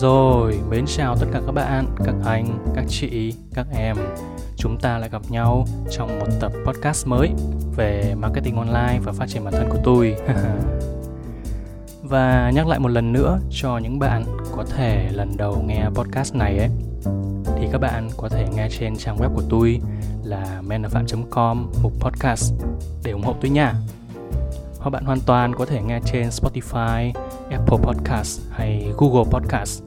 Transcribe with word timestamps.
Rồi, 0.00 0.60
mến 0.70 0.84
chào 0.86 1.16
tất 1.16 1.26
cả 1.32 1.40
các 1.46 1.52
bạn, 1.52 1.86
các 2.04 2.14
anh, 2.24 2.58
các 2.74 2.84
chị, 2.88 3.34
các 3.54 3.66
em. 3.72 3.96
Chúng 4.56 4.76
ta 4.76 4.98
lại 4.98 5.10
gặp 5.10 5.22
nhau 5.28 5.66
trong 5.90 6.18
một 6.18 6.26
tập 6.40 6.52
podcast 6.66 7.06
mới 7.06 7.30
về 7.76 8.14
marketing 8.16 8.56
online 8.56 8.98
và 9.04 9.12
phát 9.12 9.26
triển 9.28 9.44
bản 9.44 9.54
thân 9.54 9.68
của 9.70 9.78
tôi. 9.84 10.16
Và 12.02 12.50
nhắc 12.54 12.66
lại 12.66 12.78
một 12.78 12.88
lần 12.88 13.12
nữa 13.12 13.38
cho 13.50 13.78
những 13.78 13.98
bạn 13.98 14.24
có 14.56 14.64
thể 14.64 15.08
lần 15.12 15.36
đầu 15.36 15.62
nghe 15.66 15.84
podcast 15.94 16.34
này 16.34 16.58
ấy 16.58 16.68
Thì 17.56 17.68
các 17.72 17.78
bạn 17.78 18.08
có 18.16 18.28
thể 18.28 18.46
nghe 18.56 18.68
trên 18.70 18.96
trang 18.96 19.16
web 19.16 19.34
của 19.34 19.42
tôi 19.48 19.80
là 20.24 20.62
menafam.com 20.68 21.66
mục 21.82 21.92
podcast 22.00 22.52
để 23.04 23.10
ủng 23.10 23.22
hộ 23.22 23.34
tôi 23.40 23.50
nha. 23.50 23.74
Hoặc 24.78 24.90
bạn 24.90 25.04
hoàn 25.04 25.20
toàn 25.20 25.54
có 25.54 25.66
thể 25.66 25.82
nghe 25.82 26.00
trên 26.06 26.28
Spotify, 26.28 27.12
Apple 27.50 27.78
Podcast 27.82 28.40
hay 28.50 28.92
Google 28.98 29.30
Podcast. 29.30 29.82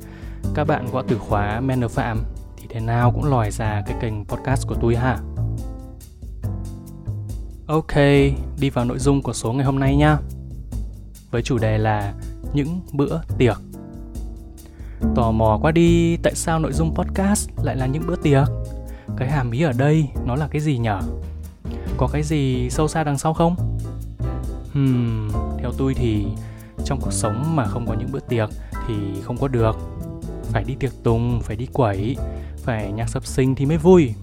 Các 0.54 0.68
bạn 0.68 0.88
gõ 0.92 1.02
từ 1.08 1.18
khóa 1.18 1.60
Manner 1.60 1.92
Phạm 1.92 2.24
thì 2.58 2.68
thế 2.70 2.80
nào 2.80 3.12
cũng 3.12 3.24
lòi 3.24 3.52
ra 3.52 3.84
cái 3.86 3.98
kênh 4.02 4.26
podcast 4.26 4.68
của 4.68 4.76
tôi 4.82 4.96
ha. 4.96 5.18
Ok, 7.68 7.96
đi 8.60 8.70
vào 8.74 8.86
nội 8.86 9.00
dung 9.00 9.22
của 9.22 9.34
số 9.34 9.54
ngày 9.54 9.66
hôm 9.66 9.80
nay 9.80 9.96
nha. 9.96 10.18
Với 11.32 11.42
chủ 11.42 11.58
đề 11.58 11.78
là 11.78 12.14
những 12.54 12.82
bữa 12.94 13.22
tiệc. 13.38 13.58
Tò 15.16 15.32
mò 15.32 15.60
quá 15.62 15.72
đi, 15.72 16.18
tại 16.18 16.36
sao 16.36 16.60
nội 16.60 16.74
dung 16.74 16.96
podcast 16.96 17.50
lại 17.64 17.76
là 17.76 17.86
những 17.86 18.08
bữa 18.08 18.16
tiệc? 18.16 18.48
Cái 19.18 19.32
hàm 19.32 19.52
ý 19.52 19.62
ở 19.62 19.72
đây 19.78 20.08
nó 20.26 20.36
là 20.36 20.48
cái 20.48 20.62
gì 20.62 20.78
nhở? 20.78 21.02
Có 21.98 22.08
cái 22.08 22.24
gì 22.24 22.70
sâu 22.70 22.88
xa 22.88 23.04
đằng 23.04 23.18
sau 23.18 23.34
không? 23.34 23.56
Hmm, 24.74 25.30
theo 25.60 25.72
tôi 25.78 25.94
thì 25.94 26.26
trong 26.86 27.02
cuộc 27.02 27.14
sống 27.14 27.56
mà 27.56 27.66
không 27.66 27.88
có 27.88 27.94
những 27.94 28.12
bữa 28.12 28.20
tiệc 28.20 28.50
thì 28.88 28.94
không 29.24 29.38
có 29.38 29.48
được. 29.48 29.78
Phải 30.44 30.64
đi 30.64 30.76
tiệc 30.80 30.92
tùng, 31.04 31.42
phải 31.42 31.56
đi 31.56 31.66
quẩy, 31.74 32.16
phải 32.58 32.92
nhạc 32.92 33.10
sập 33.10 33.26
sinh 33.26 33.56
thì 33.56 33.66
mới 33.66 33.78
vui. 33.78 34.14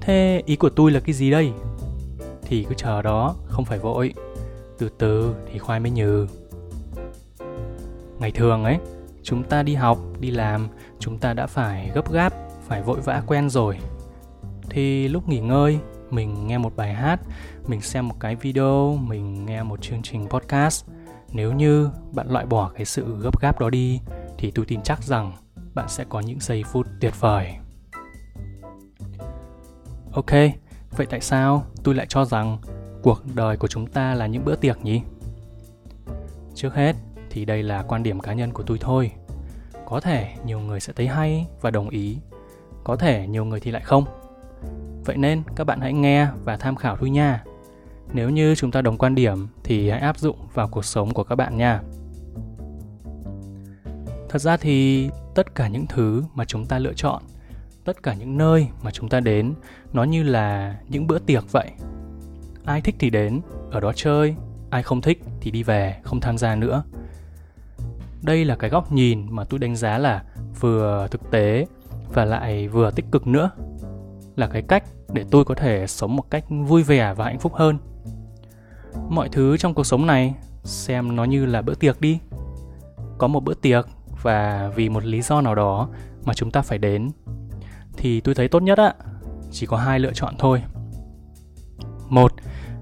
Thế 0.00 0.42
ý 0.46 0.56
của 0.56 0.70
tôi 0.70 0.90
là 0.90 1.00
cái 1.00 1.12
gì 1.12 1.30
đây? 1.30 1.52
Thì 2.42 2.66
cứ 2.68 2.74
chờ 2.74 3.02
đó, 3.02 3.34
không 3.46 3.64
phải 3.64 3.78
vội. 3.78 4.14
Từ 4.78 4.88
từ 4.98 5.34
thì 5.52 5.58
khoai 5.58 5.80
mới 5.80 5.90
nhừ. 5.90 6.26
Ngày 8.18 8.30
thường 8.30 8.64
ấy, 8.64 8.78
chúng 9.22 9.42
ta 9.42 9.62
đi 9.62 9.74
học, 9.74 9.98
đi 10.20 10.30
làm, 10.30 10.68
chúng 10.98 11.18
ta 11.18 11.32
đã 11.32 11.46
phải 11.46 11.90
gấp 11.94 12.12
gáp, 12.12 12.32
phải 12.68 12.82
vội 12.82 13.00
vã 13.00 13.22
quen 13.26 13.50
rồi. 13.50 13.78
Thì 14.70 15.08
lúc 15.08 15.28
nghỉ 15.28 15.40
ngơi, 15.40 15.78
mình 16.10 16.46
nghe 16.46 16.58
một 16.58 16.76
bài 16.76 16.94
hát 16.94 17.20
mình 17.66 17.80
xem 17.80 18.08
một 18.08 18.14
cái 18.20 18.36
video 18.36 18.98
mình 19.06 19.46
nghe 19.46 19.62
một 19.62 19.82
chương 19.82 20.02
trình 20.02 20.28
podcast 20.28 20.86
nếu 21.32 21.52
như 21.52 21.90
bạn 22.12 22.30
loại 22.30 22.46
bỏ 22.46 22.70
cái 22.74 22.84
sự 22.84 23.16
gấp 23.22 23.40
gáp 23.40 23.60
đó 23.60 23.70
đi, 23.70 24.00
thì 24.38 24.50
tôi 24.50 24.64
tin 24.68 24.82
chắc 24.82 25.02
rằng 25.02 25.32
bạn 25.74 25.88
sẽ 25.88 26.04
có 26.08 26.20
những 26.20 26.40
giây 26.40 26.64
phút 26.72 26.86
tuyệt 27.00 27.20
vời. 27.20 27.56
Ok, 30.12 30.30
vậy 30.90 31.06
tại 31.10 31.20
sao 31.20 31.64
tôi 31.84 31.94
lại 31.94 32.06
cho 32.08 32.24
rằng 32.24 32.58
cuộc 33.02 33.22
đời 33.34 33.56
của 33.56 33.68
chúng 33.68 33.86
ta 33.86 34.14
là 34.14 34.26
những 34.26 34.44
bữa 34.44 34.56
tiệc 34.56 34.84
nhỉ? 34.84 35.02
Trước 36.54 36.74
hết, 36.74 36.96
thì 37.30 37.44
đây 37.44 37.62
là 37.62 37.82
quan 37.82 38.02
điểm 38.02 38.20
cá 38.20 38.32
nhân 38.32 38.52
của 38.52 38.62
tôi 38.62 38.78
thôi. 38.80 39.12
Có 39.86 40.00
thể 40.00 40.34
nhiều 40.44 40.60
người 40.60 40.80
sẽ 40.80 40.92
thấy 40.96 41.08
hay 41.08 41.46
và 41.60 41.70
đồng 41.70 41.88
ý. 41.88 42.18
Có 42.84 42.96
thể 42.96 43.26
nhiều 43.26 43.44
người 43.44 43.60
thì 43.60 43.70
lại 43.70 43.82
không. 43.82 44.04
Vậy 45.04 45.16
nên 45.16 45.42
các 45.56 45.64
bạn 45.64 45.80
hãy 45.80 45.92
nghe 45.92 46.28
và 46.44 46.56
tham 46.56 46.76
khảo 46.76 46.96
thôi 46.96 47.10
nha. 47.10 47.44
Nếu 48.12 48.30
như 48.30 48.54
chúng 48.54 48.70
ta 48.70 48.82
đồng 48.82 48.98
quan 48.98 49.14
điểm 49.14 49.48
thì 49.64 49.90
hãy 49.90 50.00
áp 50.00 50.18
dụng 50.18 50.36
vào 50.54 50.68
cuộc 50.68 50.84
sống 50.84 51.14
của 51.14 51.24
các 51.24 51.34
bạn 51.34 51.56
nha. 51.56 51.80
Thật 54.28 54.38
ra 54.38 54.56
thì 54.56 55.08
tất 55.34 55.54
cả 55.54 55.68
những 55.68 55.86
thứ 55.86 56.24
mà 56.34 56.44
chúng 56.44 56.66
ta 56.66 56.78
lựa 56.78 56.92
chọn, 56.92 57.22
tất 57.84 58.02
cả 58.02 58.14
những 58.14 58.38
nơi 58.38 58.68
mà 58.82 58.90
chúng 58.90 59.08
ta 59.08 59.20
đến 59.20 59.54
nó 59.92 60.04
như 60.04 60.22
là 60.22 60.76
những 60.88 61.06
bữa 61.06 61.18
tiệc 61.18 61.52
vậy. 61.52 61.70
Ai 62.64 62.80
thích 62.80 62.94
thì 62.98 63.10
đến, 63.10 63.40
ở 63.70 63.80
đó 63.80 63.92
chơi, 63.96 64.34
ai 64.70 64.82
không 64.82 65.00
thích 65.00 65.22
thì 65.40 65.50
đi 65.50 65.62
về, 65.62 65.96
không 66.02 66.20
tham 66.20 66.38
gia 66.38 66.54
nữa. 66.54 66.82
Đây 68.22 68.44
là 68.44 68.56
cái 68.56 68.70
góc 68.70 68.92
nhìn 68.92 69.26
mà 69.30 69.44
tôi 69.44 69.60
đánh 69.60 69.76
giá 69.76 69.98
là 69.98 70.24
vừa 70.60 71.08
thực 71.10 71.30
tế 71.30 71.66
và 72.12 72.24
lại 72.24 72.68
vừa 72.68 72.90
tích 72.90 73.06
cực 73.12 73.26
nữa 73.26 73.50
là 74.36 74.46
cái 74.46 74.62
cách 74.62 74.84
để 75.12 75.24
tôi 75.30 75.44
có 75.44 75.54
thể 75.54 75.86
sống 75.86 76.16
một 76.16 76.30
cách 76.30 76.44
vui 76.48 76.82
vẻ 76.82 77.14
và 77.14 77.24
hạnh 77.24 77.38
phúc 77.38 77.54
hơn. 77.54 77.78
Mọi 79.08 79.28
thứ 79.28 79.56
trong 79.56 79.74
cuộc 79.74 79.84
sống 79.84 80.06
này, 80.06 80.34
xem 80.64 81.16
nó 81.16 81.24
như 81.24 81.46
là 81.46 81.62
bữa 81.62 81.74
tiệc 81.74 82.00
đi. 82.00 82.18
Có 83.18 83.26
một 83.26 83.44
bữa 83.44 83.54
tiệc 83.54 83.86
và 84.22 84.70
vì 84.76 84.88
một 84.88 85.04
lý 85.04 85.22
do 85.22 85.40
nào 85.40 85.54
đó 85.54 85.88
mà 86.24 86.34
chúng 86.34 86.50
ta 86.50 86.62
phải 86.62 86.78
đến, 86.78 87.10
thì 87.96 88.20
tôi 88.20 88.34
thấy 88.34 88.48
tốt 88.48 88.62
nhất 88.62 88.78
á, 88.78 88.94
chỉ 89.50 89.66
có 89.66 89.76
hai 89.76 89.98
lựa 89.98 90.12
chọn 90.12 90.34
thôi. 90.38 90.62
Một 92.08 92.32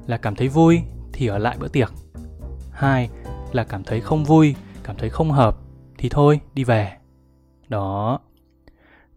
là 0.07 0.17
cảm 0.17 0.35
thấy 0.35 0.49
vui 0.49 0.83
thì 1.13 1.27
ở 1.27 1.39
lại 1.39 1.57
bữa 1.61 1.69
tiệc. 1.69 1.93
Hai 2.71 3.11
là 3.53 3.65
cảm 3.65 3.85
thấy 3.85 4.01
không 4.01 4.25
vui, 4.25 4.55
cảm 4.83 4.97
thấy 4.97 5.11
không 5.11 5.31
hợp 5.31 5.57
thì 5.99 6.09
thôi, 6.09 6.41
đi 6.55 6.65
về. 6.65 6.93
Đó 7.69 8.21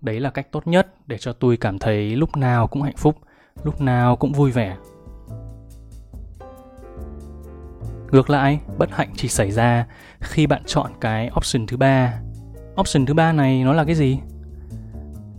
đấy 0.02 0.20
là 0.20 0.30
cách 0.30 0.52
tốt 0.52 0.68
nhất 0.68 0.88
để 1.08 1.18
cho 1.18 1.34
tôi 1.34 1.58
cảm 1.58 1.80
thấy 1.80 2.16
lúc 2.16 2.38
nào 2.38 2.68
cũng 2.68 2.82
hạnh 2.82 2.98
phúc, 2.98 3.16
lúc 3.64 3.82
nào 3.82 4.16
cũng 4.16 4.32
vui 4.32 4.52
vẻ. 4.52 4.78
Ngược 8.12 8.30
lại, 8.30 8.60
bất 8.78 8.92
hạnh 8.92 9.10
chỉ 9.16 9.28
xảy 9.28 9.52
ra 9.52 9.88
khi 10.20 10.48
bạn 10.48 10.64
chọn 10.66 10.92
cái 11.02 11.30
option 11.38 11.68
thứ 11.68 11.78
ba. 11.78 12.20
Option 12.82 13.06
thứ 13.06 13.14
ba 13.14 13.32
này 13.32 13.64
nó 13.64 13.74
là 13.74 13.84
cái 13.84 13.96
gì? 13.96 14.20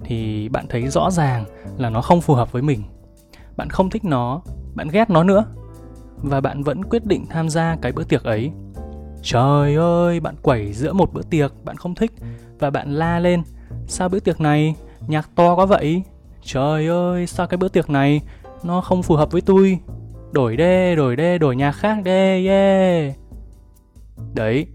Thì 0.05 0.49
bạn 0.49 0.67
thấy 0.69 0.89
rõ 0.89 1.11
ràng 1.11 1.45
là 1.78 1.91
nó 1.91 2.03
không 2.03 2.21
phù 2.21 2.34
hợp 2.34 2.53
với 2.53 2.62
mình. 2.62 2.83
Bạn 3.56 3.71
không 3.71 3.91
thích 3.91 4.05
nó, 4.05 4.43
bạn 4.75 4.89
ghét 4.89 5.11
nó 5.11 5.25
nữa. 5.25 5.45
Và 6.17 6.41
bạn 6.41 6.62
vẫn 6.62 6.84
quyết 6.84 7.06
định 7.06 7.27
tham 7.27 7.49
gia 7.49 7.77
cái 7.83 7.93
bữa 7.93 8.05
tiệc 8.05 8.25
ấy. 8.25 8.53
Trời 9.22 9.75
ơi, 9.75 10.21
bạn 10.21 10.34
quẩy 10.43 10.72
giữa 10.72 10.93
một 10.93 11.12
bữa 11.12 11.22
tiệc 11.22 11.53
bạn 11.65 11.77
không 11.77 11.95
thích 11.95 12.12
và 12.59 12.71
bạn 12.71 12.95
la 12.95 13.19
lên 13.19 13.43
Sao 13.87 14.09
bữa 14.09 14.21
tiệc 14.21 14.41
này 14.41 14.75
nhạc 15.06 15.31
to 15.34 15.55
quá 15.55 15.66
vậy? 15.66 16.03
Trời 16.43 16.87
ơi, 16.88 17.27
sao 17.27 17.47
cái 17.47 17.59
bữa 17.59 17.69
tiệc 17.69 17.91
này 17.91 18.21
nó 18.62 18.81
không 18.81 19.03
phù 19.03 19.16
hợp 19.16 19.33
với 19.33 19.41
tôi? 19.41 19.78
Đổi 20.33 20.56
đê, 20.56 20.97
đổi 20.97 21.16
đê, 21.16 21.38
đổi 21.38 21.56
nhạc 21.56 21.72
khác 21.72 21.99
đê, 22.05 22.47
yeah. 22.47 23.16
Đấy, 24.34 24.66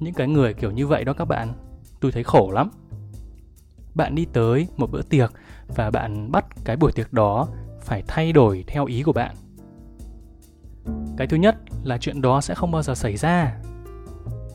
những 0.00 0.14
cái 0.14 0.28
người 0.28 0.54
kiểu 0.54 0.70
như 0.70 0.86
vậy 0.86 1.04
đó 1.04 1.12
các 1.12 1.24
bạn, 1.24 1.52
tôi 2.00 2.12
thấy 2.12 2.22
khổ 2.22 2.50
lắm. 2.50 2.70
Bạn 3.94 4.14
đi 4.14 4.26
tới 4.32 4.68
một 4.76 4.90
bữa 4.90 5.02
tiệc 5.02 5.32
và 5.68 5.90
bạn 5.90 6.32
bắt 6.32 6.44
cái 6.64 6.76
buổi 6.76 6.92
tiệc 6.92 7.12
đó 7.12 7.48
phải 7.80 8.02
thay 8.06 8.32
đổi 8.32 8.64
theo 8.66 8.84
ý 8.84 9.02
của 9.02 9.12
bạn. 9.12 9.34
Cái 11.16 11.26
thứ 11.26 11.36
nhất 11.36 11.56
là 11.82 11.98
chuyện 11.98 12.22
đó 12.22 12.40
sẽ 12.40 12.54
không 12.54 12.70
bao 12.70 12.82
giờ 12.82 12.94
xảy 12.94 13.16
ra. 13.16 13.56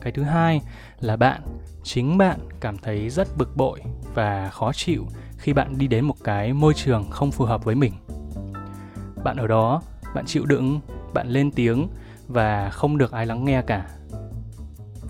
Cái 0.00 0.12
thứ 0.12 0.22
hai 0.22 0.60
là 1.00 1.16
bạn 1.16 1.42
chính 1.86 2.18
bạn 2.18 2.38
cảm 2.60 2.78
thấy 2.78 3.10
rất 3.10 3.28
bực 3.36 3.56
bội 3.56 3.80
và 4.14 4.50
khó 4.50 4.72
chịu 4.72 5.06
khi 5.38 5.52
bạn 5.52 5.78
đi 5.78 5.86
đến 5.86 6.04
một 6.04 6.14
cái 6.24 6.52
môi 6.52 6.74
trường 6.74 7.10
không 7.10 7.32
phù 7.32 7.44
hợp 7.44 7.64
với 7.64 7.74
mình. 7.74 7.92
Bạn 9.24 9.36
ở 9.36 9.46
đó, 9.46 9.82
bạn 10.14 10.24
chịu 10.26 10.44
đựng, 10.46 10.80
bạn 11.14 11.28
lên 11.28 11.50
tiếng 11.50 11.88
và 12.28 12.70
không 12.70 12.98
được 12.98 13.12
ai 13.12 13.26
lắng 13.26 13.44
nghe 13.44 13.62
cả. 13.62 13.86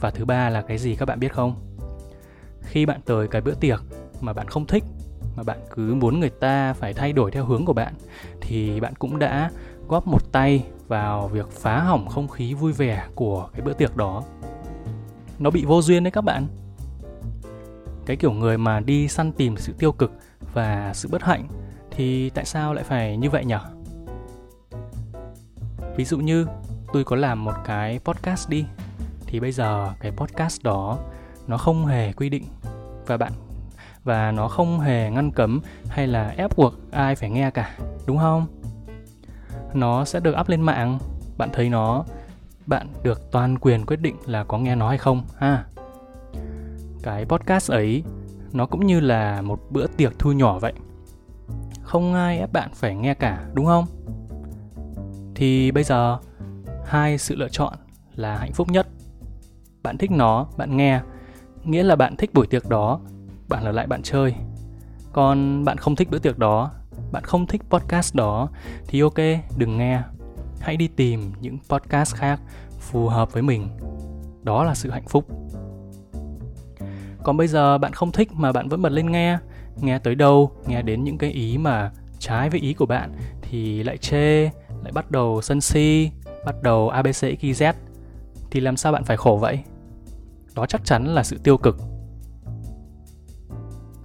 Và 0.00 0.10
thứ 0.10 0.24
ba 0.24 0.50
là 0.50 0.62
cái 0.62 0.78
gì 0.78 0.96
các 0.96 1.06
bạn 1.06 1.20
biết 1.20 1.32
không? 1.32 1.54
Khi 2.60 2.86
bạn 2.86 3.00
tới 3.04 3.28
cái 3.28 3.40
bữa 3.40 3.54
tiệc 3.54 3.82
mà 4.20 4.32
bạn 4.32 4.48
không 4.48 4.66
thích, 4.66 4.84
mà 5.36 5.42
bạn 5.42 5.58
cứ 5.74 5.94
muốn 5.94 6.20
người 6.20 6.30
ta 6.30 6.72
phải 6.72 6.94
thay 6.94 7.12
đổi 7.12 7.30
theo 7.30 7.44
hướng 7.44 7.64
của 7.64 7.72
bạn, 7.72 7.94
thì 8.40 8.80
bạn 8.80 8.94
cũng 8.94 9.18
đã 9.18 9.50
góp 9.88 10.06
một 10.06 10.32
tay 10.32 10.64
vào 10.88 11.28
việc 11.28 11.50
phá 11.50 11.80
hỏng 11.80 12.08
không 12.08 12.28
khí 12.28 12.54
vui 12.54 12.72
vẻ 12.72 13.06
của 13.14 13.48
cái 13.52 13.62
bữa 13.62 13.72
tiệc 13.72 13.96
đó. 13.96 14.22
Nó 15.38 15.50
bị 15.50 15.64
vô 15.64 15.82
duyên 15.82 16.04
đấy 16.04 16.10
các 16.10 16.24
bạn 16.24 16.46
cái 18.06 18.16
kiểu 18.16 18.32
người 18.32 18.58
mà 18.58 18.80
đi 18.80 19.08
săn 19.08 19.32
tìm 19.32 19.56
sự 19.56 19.72
tiêu 19.78 19.92
cực 19.92 20.12
và 20.52 20.92
sự 20.94 21.08
bất 21.12 21.22
hạnh, 21.22 21.48
thì 21.90 22.30
tại 22.30 22.44
sao 22.44 22.74
lại 22.74 22.84
phải 22.84 23.16
như 23.16 23.30
vậy 23.30 23.44
nhỉ 23.44 23.56
ví 25.96 26.04
dụ 26.04 26.18
như, 26.18 26.46
tôi 26.92 27.04
có 27.04 27.16
làm 27.16 27.44
một 27.44 27.54
cái 27.64 28.00
podcast 28.04 28.48
đi, 28.48 28.64
thì 29.26 29.40
bây 29.40 29.52
giờ 29.52 29.90
cái 30.00 30.12
podcast 30.12 30.62
đó 30.62 30.98
nó 31.46 31.58
không 31.58 31.86
hề 31.86 32.12
quy 32.12 32.28
định 32.28 32.44
và 33.06 33.16
bạn, 33.16 33.32
và 34.04 34.32
nó 34.32 34.48
không 34.48 34.80
hề 34.80 35.10
ngăn 35.10 35.30
cấm 35.30 35.60
hay 35.88 36.06
là 36.06 36.28
ép 36.36 36.56
buộc 36.56 36.74
ai 36.90 37.16
phải 37.16 37.30
nghe 37.30 37.50
cả, 37.50 37.78
đúng 38.06 38.18
không? 38.18 38.46
Nó 39.74 40.04
sẽ 40.04 40.20
được 40.20 40.34
up 40.40 40.48
lên 40.48 40.62
mạng, 40.62 40.98
bạn 41.38 41.48
thấy 41.52 41.68
nó, 41.68 42.04
bạn 42.66 42.86
được 43.02 43.32
toàn 43.32 43.58
quyền 43.58 43.86
quyết 43.86 44.00
định 44.00 44.16
là 44.26 44.44
có 44.44 44.58
nghe 44.58 44.74
nó 44.74 44.88
hay 44.88 44.98
không, 44.98 45.22
ha? 45.38 45.64
Cái 47.06 47.24
podcast 47.24 47.70
ấy, 47.70 48.02
nó 48.52 48.66
cũng 48.66 48.86
như 48.86 49.00
là 49.00 49.42
một 49.42 49.60
bữa 49.70 49.86
tiệc 49.86 50.18
thu 50.18 50.32
nhỏ 50.32 50.58
vậy. 50.58 50.72
Không 51.82 52.14
ai 52.14 52.38
ép 52.38 52.52
bạn 52.52 52.70
phải 52.74 52.94
nghe 52.94 53.14
cả, 53.14 53.44
đúng 53.54 53.66
không? 53.66 53.86
Thì 55.34 55.70
bây 55.70 55.84
giờ, 55.84 56.18
hai 56.84 57.18
sự 57.18 57.36
lựa 57.36 57.48
chọn 57.48 57.74
là 58.14 58.36
hạnh 58.38 58.52
phúc 58.52 58.68
nhất. 58.70 58.86
Bạn 59.82 59.98
thích 59.98 60.10
nó, 60.10 60.46
bạn 60.56 60.76
nghe. 60.76 61.00
Nghĩa 61.64 61.82
là 61.82 61.96
bạn 61.96 62.16
thích 62.16 62.34
buổi 62.34 62.46
tiệc 62.46 62.68
đó, 62.68 63.00
bạn 63.48 63.64
ở 63.64 63.72
lại 63.72 63.86
bạn 63.86 64.02
chơi. 64.02 64.34
Còn 65.12 65.64
bạn 65.64 65.76
không 65.76 65.96
thích 65.96 66.10
bữa 66.10 66.18
tiệc 66.18 66.38
đó, 66.38 66.70
bạn 67.12 67.22
không 67.24 67.46
thích 67.46 67.62
podcast 67.70 68.14
đó, 68.14 68.48
thì 68.86 69.00
ok, 69.00 69.18
đừng 69.56 69.78
nghe. 69.78 70.02
Hãy 70.60 70.76
đi 70.76 70.88
tìm 70.88 71.32
những 71.40 71.58
podcast 71.68 72.14
khác 72.14 72.40
phù 72.78 73.08
hợp 73.08 73.32
với 73.32 73.42
mình. 73.42 73.68
Đó 74.42 74.64
là 74.64 74.74
sự 74.74 74.90
hạnh 74.90 75.06
phúc 75.08 75.26
còn 77.26 77.36
bây 77.36 77.48
giờ 77.48 77.78
bạn 77.78 77.92
không 77.92 78.12
thích 78.12 78.32
mà 78.32 78.52
bạn 78.52 78.68
vẫn 78.68 78.82
bật 78.82 78.92
lên 78.92 79.12
nghe. 79.12 79.38
Nghe 79.76 79.98
tới 79.98 80.14
đâu, 80.14 80.50
nghe 80.66 80.82
đến 80.82 81.04
những 81.04 81.18
cái 81.18 81.30
ý 81.30 81.58
mà 81.58 81.92
trái 82.18 82.50
với 82.50 82.60
ý 82.60 82.74
của 82.74 82.86
bạn 82.86 83.12
thì 83.42 83.82
lại 83.82 83.96
chê, 83.96 84.42
lại 84.82 84.92
bắt 84.92 85.10
đầu 85.10 85.42
sân 85.42 85.60
si, 85.60 86.10
bắt 86.44 86.54
đầu 86.62 86.88
abc 86.88 87.24
xyz 87.40 87.72
thì 88.50 88.60
làm 88.60 88.76
sao 88.76 88.92
bạn 88.92 89.04
phải 89.04 89.16
khổ 89.16 89.38
vậy? 89.40 89.58
Đó 90.54 90.66
chắc 90.66 90.84
chắn 90.84 91.14
là 91.14 91.22
sự 91.22 91.38
tiêu 91.44 91.56
cực. 91.56 91.76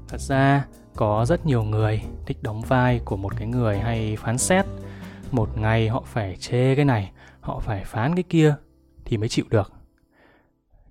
Thật 0.07 0.19
ra, 0.19 0.65
có 0.95 1.25
rất 1.25 1.45
nhiều 1.45 1.63
người 1.63 2.01
thích 2.25 2.37
đóng 2.41 2.61
vai 2.61 3.01
của 3.05 3.17
một 3.17 3.37
cái 3.37 3.47
người 3.47 3.79
hay 3.79 4.17
phán 4.19 4.37
xét. 4.37 4.65
Một 5.31 5.57
ngày 5.57 5.87
họ 5.87 6.03
phải 6.05 6.35
chê 6.35 6.75
cái 6.75 6.85
này, 6.85 7.11
họ 7.39 7.59
phải 7.59 7.83
phán 7.85 8.15
cái 8.15 8.23
kia 8.23 8.55
thì 9.05 9.17
mới 9.17 9.29
chịu 9.29 9.45
được. 9.49 9.73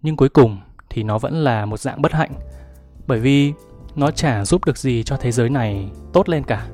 Nhưng 0.02 0.16
cuối 0.16 0.28
cùng 0.28 0.58
thì 0.90 1.02
nó 1.02 1.18
vẫn 1.18 1.34
là 1.34 1.66
một 1.66 1.80
dạng 1.80 2.02
bất 2.02 2.12
hạnh. 2.12 2.32
Bởi 3.06 3.20
vì 3.20 3.52
nó 3.94 4.10
chả 4.10 4.44
giúp 4.44 4.64
được 4.64 4.78
gì 4.78 5.02
cho 5.02 5.16
thế 5.16 5.32
giới 5.32 5.50
này 5.50 5.90
tốt 6.12 6.28
lên 6.28 6.42
cả. 6.44 6.66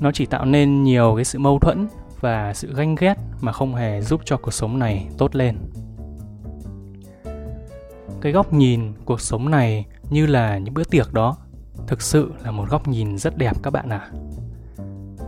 Nó 0.00 0.12
chỉ 0.12 0.26
tạo 0.26 0.44
nên 0.44 0.82
nhiều 0.82 1.12
cái 1.16 1.24
sự 1.24 1.38
mâu 1.38 1.58
thuẫn 1.58 1.88
và 2.20 2.54
sự 2.54 2.74
ganh 2.74 2.94
ghét 2.94 3.14
mà 3.40 3.52
không 3.52 3.74
hề 3.74 4.00
giúp 4.00 4.20
cho 4.24 4.36
cuộc 4.36 4.50
sống 4.50 4.78
này 4.78 5.08
tốt 5.18 5.36
lên. 5.36 5.56
Cái 8.20 8.32
góc 8.32 8.52
nhìn 8.52 8.92
cuộc 9.04 9.20
sống 9.20 9.50
này 9.50 9.86
như 10.10 10.26
là 10.26 10.58
những 10.58 10.74
bữa 10.74 10.84
tiệc 10.84 11.12
đó 11.12 11.36
thực 11.86 12.02
sự 12.02 12.32
là 12.44 12.50
một 12.50 12.70
góc 12.70 12.88
nhìn 12.88 13.18
rất 13.18 13.38
đẹp 13.38 13.56
các 13.62 13.70
bạn 13.70 13.88
ạ. 13.88 14.10
À. 14.10 14.84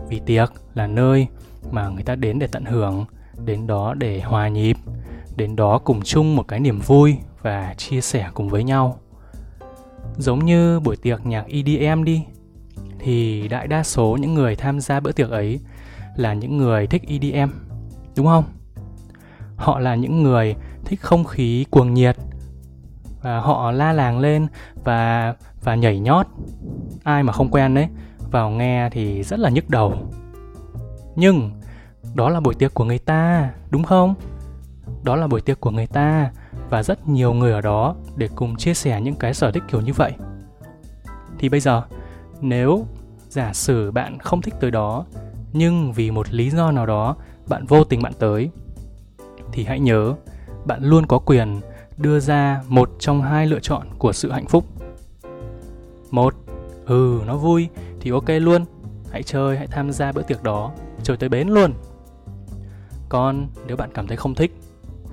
vì 0.09 0.19
tiệc 0.25 0.51
là 0.73 0.87
nơi 0.87 1.27
mà 1.71 1.89
người 1.89 2.03
ta 2.03 2.15
đến 2.15 2.39
để 2.39 2.47
tận 2.47 2.65
hưởng, 2.65 3.05
đến 3.45 3.67
đó 3.67 3.93
để 3.93 4.21
hòa 4.21 4.47
nhịp, 4.47 4.77
đến 5.35 5.55
đó 5.55 5.77
cùng 5.77 6.01
chung 6.01 6.35
một 6.35 6.47
cái 6.47 6.59
niềm 6.59 6.79
vui 6.79 7.17
và 7.43 7.73
chia 7.77 8.01
sẻ 8.01 8.29
cùng 8.33 8.49
với 8.49 8.63
nhau. 8.63 8.99
Giống 10.17 10.45
như 10.45 10.79
buổi 10.79 10.95
tiệc 10.95 11.25
nhạc 11.25 11.45
EDM 11.47 12.03
đi, 12.03 12.23
thì 12.99 13.47
đại 13.47 13.67
đa 13.67 13.83
số 13.83 14.17
những 14.21 14.33
người 14.33 14.55
tham 14.55 14.79
gia 14.79 14.99
bữa 14.99 15.11
tiệc 15.11 15.29
ấy 15.29 15.59
là 16.15 16.33
những 16.33 16.57
người 16.57 16.87
thích 16.87 17.03
EDM 17.07 17.51
đúng 18.15 18.25
không? 18.25 18.43
Họ 19.55 19.79
là 19.79 19.95
những 19.95 20.23
người 20.23 20.55
thích 20.85 21.01
không 21.01 21.23
khí 21.23 21.65
cuồng 21.69 21.93
nhiệt, 21.93 22.17
và 23.21 23.39
họ 23.39 23.71
la 23.71 23.93
làng 23.93 24.19
lên 24.19 24.47
và 24.83 25.33
và 25.63 25.75
nhảy 25.75 25.99
nhót. 25.99 26.27
Ai 27.03 27.23
mà 27.23 27.33
không 27.33 27.51
quen 27.51 27.73
đấy, 27.73 27.87
vào 28.31 28.49
nghe 28.49 28.89
thì 28.89 29.23
rất 29.23 29.39
là 29.39 29.49
nhức 29.49 29.69
đầu. 29.69 30.11
Nhưng, 31.15 31.51
đó 32.13 32.29
là 32.29 32.39
buổi 32.39 32.53
tiệc 32.53 32.73
của 32.73 32.83
người 32.83 32.99
ta, 32.99 33.51
đúng 33.69 33.83
không? 33.83 34.13
Đó 35.03 35.15
là 35.15 35.27
buổi 35.27 35.41
tiệc 35.41 35.59
của 35.59 35.71
người 35.71 35.87
ta 35.87 36.31
và 36.69 36.83
rất 36.83 37.07
nhiều 37.07 37.33
người 37.33 37.51
ở 37.51 37.61
đó 37.61 37.95
để 38.15 38.29
cùng 38.35 38.55
chia 38.55 38.73
sẻ 38.73 39.01
những 39.01 39.15
cái 39.15 39.33
sở 39.33 39.51
thích 39.51 39.63
kiểu 39.71 39.81
như 39.81 39.93
vậy. 39.93 40.13
Thì 41.39 41.49
bây 41.49 41.59
giờ, 41.59 41.83
nếu 42.41 42.85
giả 43.29 43.53
sử 43.53 43.91
bạn 43.91 44.19
không 44.19 44.41
thích 44.41 44.53
tới 44.59 44.71
đó, 44.71 45.05
nhưng 45.53 45.93
vì 45.93 46.11
một 46.11 46.33
lý 46.33 46.49
do 46.49 46.71
nào 46.71 46.85
đó 46.85 47.15
bạn 47.47 47.65
vô 47.65 47.83
tình 47.83 48.01
bạn 48.01 48.13
tới, 48.19 48.49
thì 49.51 49.63
hãy 49.63 49.79
nhớ 49.79 50.15
bạn 50.65 50.83
luôn 50.83 51.05
có 51.05 51.19
quyền 51.19 51.61
đưa 51.97 52.19
ra 52.19 52.61
một 52.67 52.91
trong 52.99 53.21
hai 53.21 53.47
lựa 53.47 53.59
chọn 53.59 53.87
của 53.97 54.13
sự 54.13 54.31
hạnh 54.31 54.47
phúc. 54.47 54.65
Một 56.11 56.33
ừ 56.85 57.21
nó 57.25 57.37
vui 57.37 57.69
thì 57.99 58.11
ok 58.11 58.29
luôn, 58.29 58.65
hãy 59.11 59.23
chơi, 59.23 59.57
hãy 59.57 59.67
tham 59.67 59.91
gia 59.91 60.11
bữa 60.11 60.21
tiệc 60.21 60.43
đó, 60.43 60.71
chơi 61.03 61.17
tới 61.17 61.29
bến 61.29 61.47
luôn. 61.47 61.73
Còn 63.09 63.47
nếu 63.67 63.77
bạn 63.77 63.89
cảm 63.93 64.07
thấy 64.07 64.17
không 64.17 64.35
thích, 64.35 64.51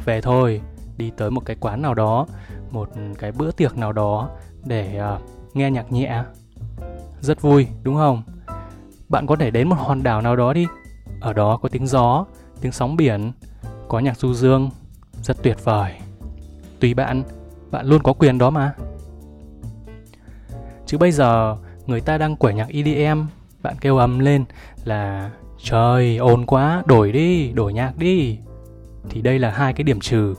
về 0.05 0.21
thôi 0.21 0.61
đi 1.01 1.11
tới 1.17 1.31
một 1.31 1.45
cái 1.45 1.57
quán 1.61 1.83
nào 1.83 1.95
đó 1.95 2.27
một 2.71 2.89
cái 3.19 3.33
bữa 3.33 3.51
tiệc 3.51 3.77
nào 3.77 3.93
đó 3.93 4.31
để 4.65 5.01
uh, 5.15 5.57
nghe 5.57 5.71
nhạc 5.71 5.93
nhẹ. 5.93 6.23
Rất 7.21 7.43
vui 7.43 7.67
đúng 7.83 7.97
không? 7.97 8.23
Bạn 9.09 9.27
có 9.27 9.37
thể 9.37 9.51
đến 9.51 9.69
một 9.69 9.77
hòn 9.79 10.03
đảo 10.03 10.21
nào 10.23 10.37
đó 10.37 10.53
đi. 10.53 10.67
Ở 11.21 11.33
đó 11.33 11.57
có 11.63 11.69
tiếng 11.69 11.87
gió 11.87 12.25
tiếng 12.61 12.73
sóng 12.73 12.97
biển 12.97 13.33
có 13.89 13.99
nhạc 13.99 14.19
du 14.19 14.35
dương. 14.35 14.71
Rất 15.23 15.43
tuyệt 15.43 15.65
vời. 15.65 15.95
Tùy 16.81 16.95
bạn 16.95 17.23
bạn 17.71 17.87
luôn 17.87 18.03
có 18.03 18.13
quyền 18.13 18.39
đó 18.39 18.51
mà. 18.51 18.75
Chứ 20.87 20.99
bây 20.99 21.13
giờ 21.13 21.57
người 21.87 22.01
ta 22.01 22.19
đang 22.19 22.37
quẩy 22.37 22.55
nhạc 22.55 22.69
EDM 22.69 23.21
bạn 23.63 23.75
kêu 23.81 23.97
ầm 23.97 24.19
lên 24.19 24.45
là 24.85 25.31
trời 25.63 26.17
ồn 26.17 26.47
quá 26.47 26.83
đổi 26.87 27.13
đi 27.13 27.53
đổi 27.53 27.73
nhạc 27.73 27.99
đi. 27.99 28.39
Thì 29.11 29.23
đây 29.23 29.39
là 29.39 29.51
hai 29.51 29.73
cái 29.73 29.85
điểm 29.85 30.01
trừ 30.01 30.35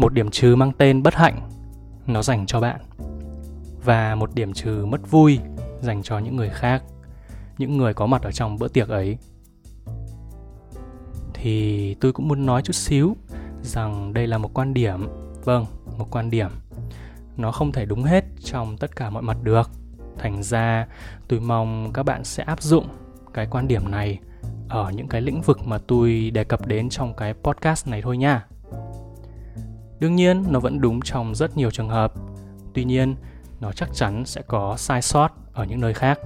một 0.00 0.12
điểm 0.12 0.30
trừ 0.30 0.56
mang 0.56 0.72
tên 0.78 1.02
bất 1.02 1.14
hạnh, 1.14 1.48
nó 2.06 2.22
dành 2.22 2.46
cho 2.46 2.60
bạn. 2.60 2.80
Và 3.84 4.14
một 4.14 4.34
điểm 4.34 4.52
trừ 4.52 4.86
mất 4.86 5.10
vui 5.10 5.38
dành 5.80 6.02
cho 6.02 6.18
những 6.18 6.36
người 6.36 6.48
khác, 6.48 6.82
những 7.58 7.76
người 7.76 7.94
có 7.94 8.06
mặt 8.06 8.22
ở 8.22 8.32
trong 8.32 8.58
bữa 8.58 8.68
tiệc 8.68 8.88
ấy. 8.88 9.18
Thì 11.34 11.94
tôi 11.94 12.12
cũng 12.12 12.28
muốn 12.28 12.46
nói 12.46 12.62
chút 12.62 12.72
xíu 12.72 13.16
rằng 13.62 14.12
đây 14.12 14.26
là 14.26 14.38
một 14.38 14.50
quan 14.54 14.74
điểm. 14.74 15.08
Vâng 15.44 15.66
một 15.98 16.06
quan 16.10 16.30
điểm. 16.30 16.50
Nó 17.36 17.52
không 17.52 17.72
thể 17.72 17.84
đúng 17.84 18.02
hết 18.02 18.24
trong 18.44 18.76
tất 18.76 18.96
cả 18.96 19.10
mọi 19.10 19.22
mặt 19.22 19.36
được. 19.42 19.70
Thành 20.18 20.42
ra, 20.42 20.86
tôi 21.28 21.40
mong 21.40 21.92
các 21.92 22.02
bạn 22.02 22.24
sẽ 22.24 22.42
áp 22.42 22.62
dụng 22.62 22.88
cái 23.34 23.46
quan 23.50 23.68
điểm 23.68 23.90
này 23.90 24.18
ở 24.68 24.90
những 24.90 25.08
cái 25.08 25.20
lĩnh 25.20 25.42
vực 25.42 25.66
mà 25.66 25.78
tôi 25.78 26.30
đề 26.30 26.44
cập 26.44 26.66
đến 26.66 26.88
trong 26.88 27.14
cái 27.14 27.34
podcast 27.34 27.88
này 27.88 28.02
thôi 28.02 28.16
nha 28.16 28.46
đương 30.00 30.16
nhiên, 30.16 30.44
nó 30.48 30.60
vẫn 30.60 30.80
đúng 30.80 31.00
trong 31.04 31.34
rất 31.34 31.56
nhiều 31.56 31.70
trường 31.70 31.88
hợp. 31.88 32.12
Tuy 32.74 32.84
nhiên, 32.84 33.16
nó 33.60 33.72
chắc 33.72 33.88
chắn 33.94 34.26
sẽ 34.26 34.42
có 34.42 34.76
sai 34.76 35.02
sót 35.02 35.28
ở 35.52 35.64
những 35.64 35.80
nơi 35.80 35.94
khác. 35.94 36.18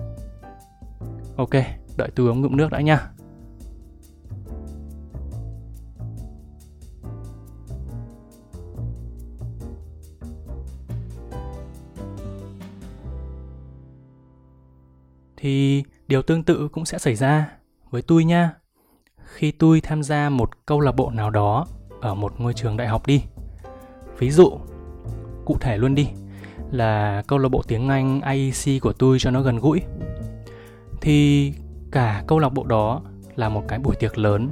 Ok, 1.36 1.50
đợi 1.96 2.10
tôi 2.14 2.28
uống 2.28 2.42
ngụm 2.42 2.56
nước 2.56 2.70
đã 2.70 2.80
nha. 2.80 3.10
Thì 15.36 15.84
điều 16.08 16.22
tương 16.22 16.42
tự 16.42 16.68
cũng 16.72 16.84
sẽ 16.84 16.98
xảy 16.98 17.14
ra 17.14 17.58
với 17.90 18.02
tôi 18.02 18.24
nha. 18.24 18.52
Khi 19.24 19.50
tôi 19.50 19.80
tham 19.80 20.02
gia 20.02 20.28
một 20.28 20.66
câu 20.66 20.80
lạc 20.80 20.92
bộ 20.92 21.10
nào 21.10 21.30
đó 21.30 21.66
ở 22.00 22.14
một 22.14 22.40
ngôi 22.40 22.54
trường 22.54 22.76
đại 22.76 22.88
học 22.88 23.06
đi 23.06 23.24
ví 24.18 24.30
dụ, 24.30 24.52
cụ 25.44 25.56
thể 25.60 25.78
luôn 25.78 25.94
đi, 25.94 26.08
là 26.70 27.22
câu 27.26 27.38
lạc 27.38 27.48
bộ 27.48 27.62
tiếng 27.68 27.88
anh 27.88 28.20
iec 28.32 28.82
của 28.82 28.92
tôi 28.92 29.18
cho 29.18 29.30
nó 29.30 29.42
gần 29.42 29.58
gũi. 29.58 29.82
Thì 31.00 31.52
cả 31.92 32.24
câu 32.26 32.38
lạc 32.38 32.48
bộ 32.48 32.64
đó 32.64 33.00
là 33.36 33.48
một 33.48 33.62
cái 33.68 33.78
buổi 33.78 33.94
tiệc 33.96 34.18
lớn. 34.18 34.50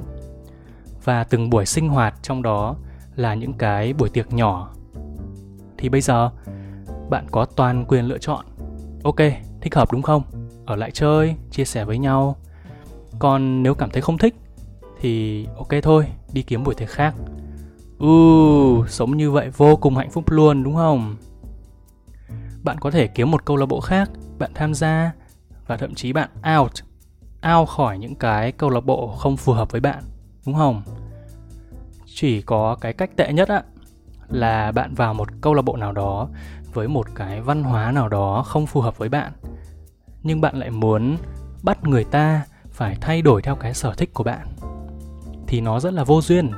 Và 1.03 1.23
từng 1.23 1.49
buổi 1.49 1.65
sinh 1.65 1.89
hoạt 1.89 2.15
trong 2.21 2.41
đó 2.41 2.75
là 3.15 3.33
những 3.33 3.53
cái 3.53 3.93
buổi 3.93 4.09
tiệc 4.09 4.33
nhỏ. 4.33 4.73
Thì 5.77 5.89
bây 5.89 6.01
giờ, 6.01 6.29
bạn 7.09 7.25
có 7.31 7.45
toàn 7.45 7.85
quyền 7.87 8.05
lựa 8.05 8.17
chọn. 8.17 8.45
Ok, 9.03 9.19
thích 9.61 9.75
hợp 9.75 9.91
đúng 9.91 10.01
không? 10.01 10.23
Ở 10.65 10.75
lại 10.75 10.91
chơi, 10.91 11.35
chia 11.51 11.65
sẻ 11.65 11.85
với 11.85 11.97
nhau. 11.97 12.35
Còn 13.19 13.63
nếu 13.63 13.75
cảm 13.75 13.89
thấy 13.89 14.01
không 14.01 14.17
thích, 14.17 14.35
thì 14.99 15.45
ok 15.57 15.69
thôi, 15.83 16.05
đi 16.33 16.41
kiếm 16.41 16.63
buổi 16.63 16.75
tiệc 16.75 16.89
khác 16.89 17.15
uh, 18.05 18.89
sống 18.89 19.17
như 19.17 19.31
vậy 19.31 19.49
vô 19.57 19.75
cùng 19.75 19.95
hạnh 19.95 20.09
phúc 20.11 20.29
luôn 20.29 20.63
đúng 20.63 20.75
không? 20.75 21.15
Bạn 22.63 22.79
có 22.79 22.91
thể 22.91 23.07
kiếm 23.07 23.31
một 23.31 23.45
câu 23.45 23.57
lạc 23.57 23.65
bộ 23.65 23.79
khác 23.79 24.09
bạn 24.39 24.51
tham 24.55 24.73
gia 24.73 25.11
và 25.67 25.77
thậm 25.77 25.95
chí 25.95 26.13
bạn 26.13 26.29
out 26.57 26.71
out 27.55 27.69
khỏi 27.69 27.97
những 27.97 28.15
cái 28.15 28.51
câu 28.51 28.69
lạc 28.69 28.85
bộ 28.85 29.07
không 29.07 29.37
phù 29.37 29.53
hợp 29.53 29.71
với 29.71 29.81
bạn 29.81 30.03
đúng 30.45 30.55
không? 30.55 30.81
Chỉ 32.05 32.41
có 32.41 32.75
cái 32.81 32.93
cách 32.93 33.15
tệ 33.15 33.33
nhất 33.33 33.49
á 33.49 33.63
là 34.29 34.71
bạn 34.71 34.93
vào 34.93 35.13
một 35.13 35.29
câu 35.41 35.53
lạc 35.53 35.61
bộ 35.61 35.75
nào 35.75 35.91
đó 35.91 36.29
với 36.73 36.87
một 36.87 37.07
cái 37.15 37.41
văn 37.41 37.63
hóa 37.63 37.91
nào 37.91 38.09
đó 38.09 38.43
không 38.43 38.65
phù 38.65 38.81
hợp 38.81 38.97
với 38.97 39.09
bạn 39.09 39.31
nhưng 40.23 40.41
bạn 40.41 40.55
lại 40.55 40.69
muốn 40.69 41.17
bắt 41.63 41.83
người 41.83 42.03
ta 42.03 42.45
phải 42.71 42.97
thay 43.01 43.21
đổi 43.21 43.41
theo 43.41 43.55
cái 43.55 43.73
sở 43.73 43.93
thích 43.93 44.13
của 44.13 44.23
bạn 44.23 44.47
thì 45.47 45.61
nó 45.61 45.79
rất 45.79 45.93
là 45.93 46.03
vô 46.03 46.21
duyên 46.21 46.51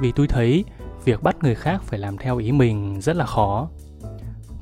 vì 0.00 0.12
tôi 0.12 0.26
thấy 0.26 0.64
việc 1.04 1.22
bắt 1.22 1.36
người 1.42 1.54
khác 1.54 1.82
phải 1.82 1.98
làm 1.98 2.18
theo 2.18 2.38
ý 2.38 2.52
mình 2.52 3.00
rất 3.00 3.16
là 3.16 3.26
khó 3.26 3.68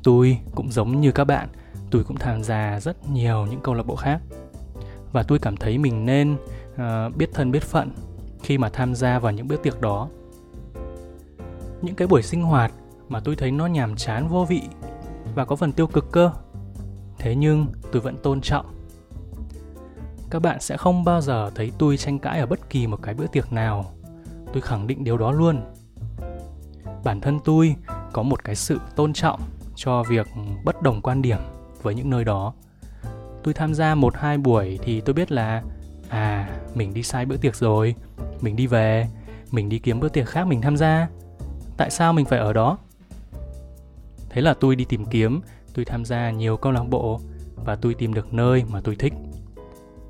tôi 0.03 0.37
cũng 0.55 0.71
giống 0.71 1.01
như 1.01 1.11
các 1.11 1.23
bạn 1.23 1.49
tôi 1.91 2.03
cũng 2.03 2.17
tham 2.17 2.43
gia 2.43 2.79
rất 2.79 3.09
nhiều 3.09 3.45
những 3.45 3.61
câu 3.61 3.73
lạc 3.73 3.83
bộ 3.83 3.95
khác 3.95 4.21
và 5.11 5.23
tôi 5.23 5.39
cảm 5.39 5.57
thấy 5.57 5.77
mình 5.77 6.05
nên 6.05 6.37
uh, 6.73 7.15
biết 7.15 7.29
thân 7.33 7.51
biết 7.51 7.63
phận 7.63 7.89
khi 8.43 8.57
mà 8.57 8.69
tham 8.69 8.95
gia 8.95 9.19
vào 9.19 9.31
những 9.31 9.47
bữa 9.47 9.57
tiệc 9.57 9.81
đó 9.81 10.09
những 11.81 11.95
cái 11.95 12.07
buổi 12.07 12.23
sinh 12.23 12.43
hoạt 12.43 12.71
mà 13.09 13.19
tôi 13.19 13.35
thấy 13.35 13.51
nó 13.51 13.65
nhàm 13.65 13.95
chán 13.95 14.27
vô 14.27 14.45
vị 14.45 14.61
và 15.35 15.45
có 15.45 15.55
phần 15.55 15.71
tiêu 15.71 15.87
cực 15.87 16.11
cơ. 16.11 16.31
Thế 17.17 17.35
nhưng 17.35 17.67
tôi 17.91 18.01
vẫn 18.01 18.17
tôn 18.23 18.41
trọng. 18.41 18.65
Các 20.29 20.41
bạn 20.41 20.61
sẽ 20.61 20.77
không 20.77 21.03
bao 21.03 21.21
giờ 21.21 21.51
thấy 21.55 21.71
tôi 21.77 21.97
tranh 21.97 22.19
cãi 22.19 22.39
ở 22.39 22.45
bất 22.45 22.69
kỳ 22.69 22.87
một 22.87 22.99
cái 23.01 23.13
bữa 23.13 23.27
tiệc 23.27 23.53
nào. 23.53 23.85
Tôi 24.55 24.61
khẳng 24.61 24.87
định 24.87 25.03
điều 25.03 25.17
đó 25.17 25.31
luôn. 25.31 25.61
Bản 27.03 27.21
thân 27.21 27.39
tôi 27.45 27.75
có 28.13 28.23
một 28.23 28.43
cái 28.43 28.55
sự 28.55 28.79
tôn 28.95 29.13
trọng 29.13 29.39
cho 29.75 30.03
việc 30.03 30.27
bất 30.63 30.81
đồng 30.81 31.01
quan 31.01 31.21
điểm 31.21 31.37
với 31.81 31.95
những 31.95 32.09
nơi 32.09 32.23
đó. 32.23 32.53
Tôi 33.43 33.53
tham 33.53 33.73
gia 33.73 33.95
một 33.95 34.15
hai 34.17 34.37
buổi 34.37 34.79
thì 34.83 35.01
tôi 35.01 35.13
biết 35.13 35.31
là 35.31 35.63
à, 36.09 36.49
mình 36.75 36.93
đi 36.93 37.03
sai 37.03 37.25
bữa 37.25 37.37
tiệc 37.37 37.55
rồi, 37.55 37.95
mình 38.41 38.55
đi 38.55 38.67
về, 38.67 39.07
mình 39.51 39.69
đi 39.69 39.79
kiếm 39.79 39.99
bữa 39.99 40.09
tiệc 40.09 40.27
khác 40.27 40.47
mình 40.47 40.61
tham 40.61 40.77
gia. 40.77 41.07
Tại 41.77 41.89
sao 41.89 42.13
mình 42.13 42.25
phải 42.25 42.39
ở 42.39 42.53
đó? 42.53 42.77
Thế 44.29 44.41
là 44.41 44.53
tôi 44.53 44.75
đi 44.75 44.85
tìm 44.85 45.05
kiếm, 45.05 45.41
tôi 45.73 45.85
tham 45.85 46.05
gia 46.05 46.31
nhiều 46.31 46.57
câu 46.57 46.71
lạc 46.71 46.83
bộ 46.89 47.19
và 47.55 47.75
tôi 47.75 47.93
tìm 47.93 48.13
được 48.13 48.33
nơi 48.33 48.63
mà 48.71 48.81
tôi 48.81 48.95
thích. 48.95 49.13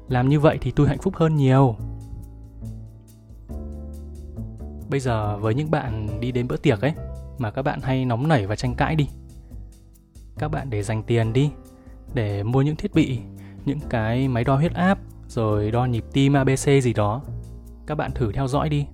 Làm 0.10 0.30
như 0.30 0.40
vậy 0.40 0.58
thì 0.62 0.72
tôi 0.72 0.88
hạnh 0.88 1.00
phúc 1.02 1.16
hơn 1.16 1.36
nhiều. 1.36 1.76
Bây 4.96 5.00
giờ 5.00 5.38
với 5.38 5.54
những 5.54 5.72
bạn 5.72 6.20
đi 6.20 6.32
đến 6.32 6.48
bữa 6.48 6.58
tiệc 6.58 6.82
ấy 6.82 6.94
mà 7.38 7.52
các 7.52 7.62
bạn 7.62 7.82
hay 7.82 8.06
nóng 8.06 8.28
nảy 8.28 8.48
và 8.48 8.56
tranh 8.56 8.76
cãi 8.76 8.96
đi. 8.96 9.08
Các 10.38 10.48
bạn 10.48 10.70
để 10.70 10.84
dành 10.84 11.04
tiền 11.04 11.34
đi 11.34 11.52
để 12.14 12.44
mua 12.44 12.62
những 12.62 12.76
thiết 12.76 12.94
bị, 12.94 13.20
những 13.66 13.80
cái 13.90 14.28
máy 14.28 14.44
đo 14.44 14.56
huyết 14.56 14.74
áp 14.74 15.00
rồi 15.28 15.72
đo 15.72 15.86
nhịp 15.86 16.06
tim 16.14 16.34
ABC 16.34 16.84
gì 16.84 16.94
đó. 16.94 17.22
Các 17.88 17.96
bạn 17.96 18.12
thử 18.12 18.32
theo 18.32 18.48
dõi 18.48 18.70
đi. 18.70 18.86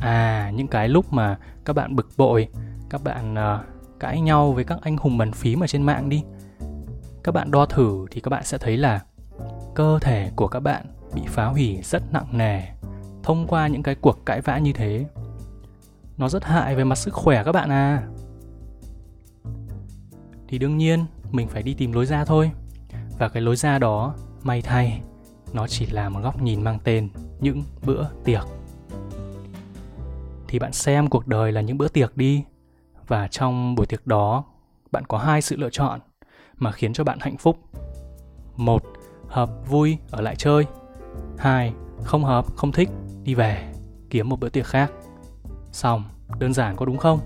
À, 0.00 0.50
những 0.54 0.68
cái 0.68 0.88
lúc 0.88 1.12
mà 1.12 1.38
các 1.64 1.72
bạn 1.72 1.96
bực 1.96 2.08
bội, 2.16 2.48
các 2.90 3.04
bạn 3.04 3.34
uh, 3.34 4.00
cãi 4.00 4.20
nhau 4.20 4.52
với 4.52 4.64
các 4.64 4.78
anh 4.82 4.96
hùng 4.96 5.18
bàn 5.18 5.32
phím 5.32 5.62
ở 5.62 5.66
trên 5.66 5.82
mạng 5.82 6.08
đi 6.08 6.22
các 7.24 7.32
bạn 7.32 7.50
đo 7.50 7.66
thử 7.66 8.06
thì 8.10 8.20
các 8.20 8.28
bạn 8.28 8.44
sẽ 8.44 8.58
thấy 8.58 8.76
là 8.76 9.00
cơ 9.74 9.98
thể 10.02 10.30
của 10.36 10.48
các 10.48 10.60
bạn 10.60 10.86
bị 11.14 11.22
phá 11.26 11.46
hủy 11.46 11.78
rất 11.82 12.02
nặng 12.12 12.26
nề 12.32 12.62
thông 13.22 13.46
qua 13.46 13.66
những 13.66 13.82
cái 13.82 13.94
cuộc 13.94 14.26
cãi 14.26 14.40
vã 14.40 14.58
như 14.58 14.72
thế. 14.72 15.06
Nó 16.16 16.28
rất 16.28 16.44
hại 16.44 16.76
về 16.76 16.84
mặt 16.84 16.94
sức 16.94 17.14
khỏe 17.14 17.44
các 17.44 17.52
bạn 17.52 17.70
à. 17.70 18.08
Thì 20.48 20.58
đương 20.58 20.76
nhiên, 20.76 21.04
mình 21.30 21.48
phải 21.48 21.62
đi 21.62 21.74
tìm 21.74 21.92
lối 21.92 22.06
ra 22.06 22.24
thôi. 22.24 22.50
Và 23.18 23.28
cái 23.28 23.42
lối 23.42 23.56
ra 23.56 23.78
đó, 23.78 24.14
may 24.42 24.62
thay, 24.62 25.02
nó 25.52 25.68
chỉ 25.68 25.86
là 25.86 26.08
một 26.08 26.20
góc 26.22 26.42
nhìn 26.42 26.64
mang 26.64 26.78
tên 26.84 27.08
những 27.40 27.62
bữa 27.86 28.04
tiệc. 28.24 28.44
Thì 30.48 30.58
bạn 30.58 30.72
xem 30.72 31.08
cuộc 31.08 31.26
đời 31.26 31.52
là 31.52 31.60
những 31.60 31.78
bữa 31.78 31.88
tiệc 31.88 32.16
đi. 32.16 32.44
Và 33.06 33.28
trong 33.28 33.74
buổi 33.74 33.86
tiệc 33.86 34.06
đó, 34.06 34.44
bạn 34.92 35.04
có 35.06 35.18
hai 35.18 35.42
sự 35.42 35.56
lựa 35.56 35.70
chọn 35.70 36.00
mà 36.56 36.72
khiến 36.72 36.92
cho 36.92 37.04
bạn 37.04 37.18
hạnh 37.20 37.36
phúc. 37.36 37.58
Một, 38.56 38.82
hợp 39.28 39.50
vui 39.68 39.98
ở 40.10 40.20
lại 40.20 40.36
chơi. 40.36 40.66
Hai, 41.38 41.72
không 42.04 42.24
hợp, 42.24 42.56
không 42.56 42.72
thích 42.72 42.88
đi 43.24 43.34
về 43.34 43.72
kiếm 44.10 44.28
một 44.28 44.40
bữa 44.40 44.48
tiệc 44.48 44.66
khác. 44.66 44.92
Xong 45.72 46.04
đơn 46.38 46.52
giản 46.52 46.76
có 46.76 46.86
đúng 46.86 46.98
không? 46.98 47.20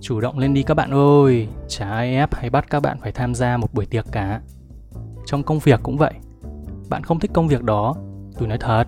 Chủ 0.00 0.20
động 0.20 0.38
lên 0.38 0.54
đi 0.54 0.62
các 0.62 0.74
bạn 0.74 0.90
ơi. 0.90 1.48
Chả 1.68 1.90
ai 1.90 2.14
ép 2.14 2.34
hay 2.34 2.50
bắt 2.50 2.70
các 2.70 2.80
bạn 2.80 2.98
phải 3.00 3.12
tham 3.12 3.34
gia 3.34 3.56
một 3.56 3.74
buổi 3.74 3.86
tiệc 3.86 4.06
cả. 4.12 4.40
Trong 5.26 5.42
công 5.42 5.58
việc 5.58 5.80
cũng 5.82 5.96
vậy. 5.96 6.14
Bạn 6.88 7.02
không 7.02 7.18
thích 7.18 7.30
công 7.34 7.48
việc 7.48 7.62
đó. 7.62 7.94
Tôi 8.38 8.48
nói 8.48 8.58
thật 8.58 8.84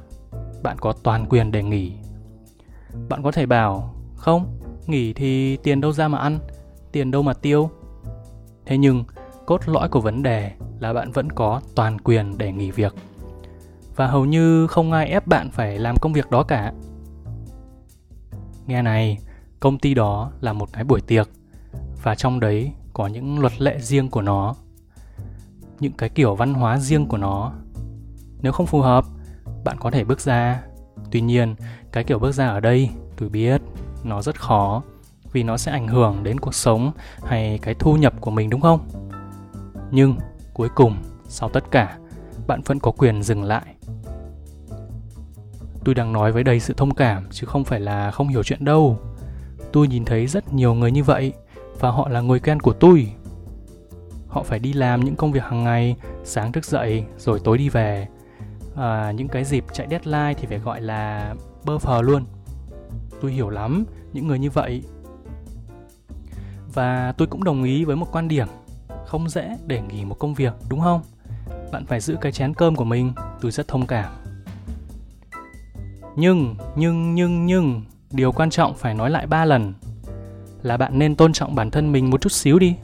bạn 0.63 0.77
có 0.81 0.93
toàn 1.03 1.27
quyền 1.29 1.53
để 1.53 1.63
nghỉ. 1.63 1.93
Bạn 3.09 3.23
có 3.23 3.33
thể 3.33 3.47
bảo 3.47 3.95
không, 4.17 4.59
nghỉ 4.87 5.13
thì 5.13 5.57
tiền 5.57 5.81
đâu 5.81 5.93
ra 5.93 6.09
mà 6.09 6.19
ăn, 6.19 6.39
tiền 6.93 7.11
đâu 7.11 7.23
mà 7.23 7.35
tiêu. 7.35 7.71
Thế 8.67 8.79
nhưng, 8.79 9.05
cốt 9.47 9.61
lõi 9.67 9.89
của 9.89 10.01
vấn 10.01 10.23
đề 10.23 10.53
là 10.81 10.93
bạn 10.93 11.13
vẫn 11.13 11.33
có 11.33 11.61
toàn 11.75 12.01
quyền 12.01 12.39
để 12.39 12.53
nghỉ 12.53 12.71
việc. 12.71 12.95
Và 13.99 14.07
hầu 14.07 14.25
như 14.25 14.67
không 14.67 14.93
ai 14.93 15.07
ép 15.07 15.27
bạn 15.27 15.51
phải 15.51 15.79
làm 15.79 15.97
công 15.97 16.13
việc 16.13 16.31
đó 16.31 16.43
cả. 16.43 16.73
Nghe 18.67 18.83
này, 18.83 19.19
công 19.61 19.79
ty 19.79 19.95
đó 19.95 20.31
là 20.41 20.53
một 20.53 20.69
cái 20.73 20.85
buổi 20.85 21.01
tiệc 21.01 21.29
và 22.03 22.15
trong 22.15 22.41
đấy 22.41 22.73
có 22.93 23.07
những 23.07 23.39
luật 23.39 23.61
lệ 23.61 23.79
riêng 23.81 24.11
của 24.11 24.23
nó. 24.23 24.55
Những 25.81 25.93
cái 25.93 26.09
kiểu 26.09 26.35
văn 26.35 26.55
hóa 26.55 26.79
riêng 26.79 27.07
của 27.07 27.17
nó. 27.17 27.53
Nếu 28.43 28.53
không 28.53 28.67
phù 28.67 28.81
hợp 28.81 29.05
bạn 29.65 29.77
có 29.81 29.91
thể 29.91 30.05
bước 30.05 30.21
ra. 30.21 30.63
Tuy 31.11 31.21
nhiên 31.21 31.55
cái 31.93 32.05
kiểu 32.05 32.19
bước 32.19 32.33
ra 32.33 32.49
ở 32.49 32.61
đây 32.61 32.91
tôi 33.17 33.29
biết 33.29 33.63
nó 34.05 34.23
rất 34.23 34.41
khó 34.41 34.83
vì 35.33 35.43
nó 35.43 35.57
sẽ 35.57 35.73
ảnh 35.73 35.89
hưởng 35.89 36.23
đến 36.23 36.41
cuộc 36.41 36.55
sống 36.55 36.93
hay 37.25 37.59
cái 37.63 37.75
thu 37.75 37.97
nhập 37.97 38.15
của 38.21 38.31
mình 38.31 38.51
đúng 38.51 38.61
không? 38.61 38.89
Nhưng 39.91 40.17
cuối 40.55 40.69
cùng 40.75 40.97
sau 41.29 41.49
tất 41.49 41.71
cả 41.71 41.99
bạn 42.47 42.61
vẫn 42.65 42.79
có 42.79 42.91
quyền 42.91 43.23
dừng 43.23 43.43
lại 43.43 43.78
tôi 45.89 45.95
đang 45.95 46.13
nói 46.13 46.33
với 46.33 46.45
đầy 46.45 46.61
sự 46.61 46.75
thông 46.77 46.95
cảm 46.95 47.27
chứ 47.31 47.47
không 47.47 47.65
phải 47.65 47.81
là 47.81 48.11
không 48.11 48.29
hiểu 48.29 48.43
chuyện 48.43 48.65
đâu. 48.65 48.99
Tôi 49.73 49.89
nhìn 49.89 50.05
thấy 50.05 50.27
rất 50.27 50.53
nhiều 50.53 50.75
người 50.75 50.91
như 50.91 51.05
vậy 51.05 51.33
và 51.81 51.91
họ 51.91 52.09
là 52.09 52.21
người 52.21 52.41
quen 52.41 52.61
của 52.61 52.73
tôi. 52.73 53.13
Họ 54.29 54.43
phải 54.43 54.59
đi 54.59 54.73
làm 54.73 55.05
những 55.05 55.17
công 55.17 55.33
việc 55.33 55.43
hàng 55.43 55.65
ngày 55.65 55.97
sáng 56.25 56.53
thức 56.53 56.65
dậy 56.65 57.05
rồi 57.19 57.41
tối 57.45 57.59
đi 57.59 57.69
về. 57.69 58.09
À, 58.77 59.13
những 59.13 59.29
cái 59.29 59.45
dịp 59.45 59.65
chạy 59.73 59.87
deadline 59.91 60.35
thì 60.35 60.47
phải 60.47 60.59
gọi 60.59 60.81
là 60.81 61.35
bơ 61.65 61.79
phờ 61.79 62.03
luôn. 62.03 62.25
Tôi 63.21 63.33
hiểu 63.33 63.51
lắm 63.51 63.85
những 64.13 64.27
người 64.27 64.39
như 64.39 64.51
vậy. 64.51 64.83
Và 66.75 67.13
tôi 67.17 67.29
cũng 67.29 67.45
đồng 67.45 67.65
ý 67.65 67.85
với 67.85 67.97
một 67.97 68.07
quan 68.13 68.29
điểm 68.29 68.49
không 69.07 69.29
dễ 69.29 69.57
để 69.67 69.81
nghỉ 69.81 70.05
một 70.05 70.19
công 70.19 70.35
việc 70.35 70.53
đúng 70.69 70.81
không? 70.81 71.01
Bạn 71.73 71.87
phải 71.87 72.01
giữ 72.01 72.17
cái 72.21 72.33
chén 72.33 72.55
cơm 72.55 72.77
của 72.77 72.85
mình 72.85 73.13
tôi 73.41 73.51
rất 73.51 73.69
thông 73.69 73.87
cảm 73.87 74.18
nhưng 76.19 76.55
nhưng 76.77 77.15
nhưng 77.15 77.47
nhưng, 77.47 77.83
điều 78.11 78.33
quan 78.33 78.51
trọng 78.51 78.75
phải 78.75 78.95
nói 78.95 79.11
lại 79.11 79.27
ba 79.27 79.45
lần 79.45 79.75
là 80.63 80.77
bạn 80.77 80.99
nên 80.99 81.15
tôn 81.15 81.33
trọng 81.33 81.55
bản 81.55 81.71
thân 81.71 81.93
mình 81.93 82.11
một 82.11 82.21
chút 82.21 82.33
xíu 82.33 82.59
đi. 82.59 82.77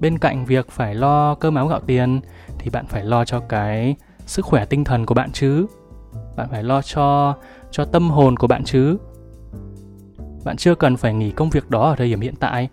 Bên 0.00 0.18
cạnh 0.18 0.44
việc 0.44 0.70
phải 0.70 0.94
lo 0.94 1.34
cơm 1.34 1.54
áo 1.54 1.66
gạo 1.66 1.80
tiền 1.86 2.20
thì 2.58 2.70
bạn 2.70 2.86
phải 2.86 3.04
lo 3.04 3.24
cho 3.24 3.40
cái 3.40 3.96
sức 4.26 4.44
khỏe 4.44 4.64
tinh 4.64 4.84
thần 4.84 5.06
của 5.06 5.14
bạn 5.14 5.30
chứ. 5.32 5.66
Bạn 6.36 6.48
phải 6.50 6.62
lo 6.62 6.82
cho 6.82 7.36
cho 7.70 7.84
tâm 7.84 8.10
hồn 8.10 8.36
của 8.36 8.46
bạn 8.46 8.64
chứ. 8.64 8.98
Bạn 10.44 10.56
chưa 10.56 10.74
cần 10.74 10.96
phải 10.96 11.14
nghỉ 11.14 11.30
công 11.30 11.50
việc 11.50 11.70
đó 11.70 11.90
ở 11.90 11.96
thời 11.96 12.08
điểm 12.08 12.20
hiện 12.20 12.34
tại. 12.40 12.68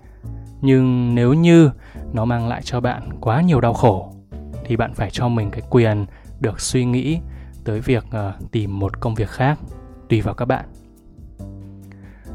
Nhưng 0.61 1.15
nếu 1.15 1.33
như 1.33 1.71
nó 2.13 2.25
mang 2.25 2.47
lại 2.47 2.61
cho 2.63 2.79
bạn 2.79 3.09
quá 3.21 3.41
nhiều 3.41 3.61
đau 3.61 3.73
khổ 3.73 4.13
thì 4.65 4.75
bạn 4.75 4.93
phải 4.93 5.09
cho 5.11 5.27
mình 5.27 5.51
cái 5.51 5.61
quyền 5.69 6.05
được 6.39 6.61
suy 6.61 6.85
nghĩ 6.85 7.19
tới 7.65 7.79
việc 7.79 8.05
uh, 8.07 8.51
tìm 8.51 8.79
một 8.79 8.99
công 8.99 9.15
việc 9.15 9.29
khác 9.29 9.59
tùy 10.09 10.21
vào 10.21 10.33
các 10.33 10.45
bạn. 10.45 10.65